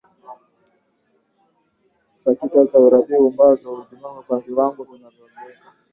sakiti 2.23 2.59
za 2.69 2.77
uridhikaji 2.85 3.25
ubongo 3.29 3.69
hujizoesha 3.69 4.21
kwa 4.27 4.39
viwango 4.39 4.83
vinavyoongezeka 4.83 5.65